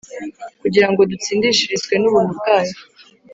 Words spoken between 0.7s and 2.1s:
ngo dutsindishirizwe